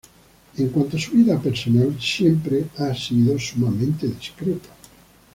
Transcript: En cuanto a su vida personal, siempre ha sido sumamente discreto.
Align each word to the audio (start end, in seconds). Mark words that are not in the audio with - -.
En 0.57 0.69
cuanto 0.71 0.97
a 0.97 0.99
su 0.99 1.11
vida 1.11 1.37
personal, 1.39 1.95
siempre 2.01 2.65
ha 2.79 2.91
sido 2.95 3.37
sumamente 3.37 4.07
discreto. 4.07 4.69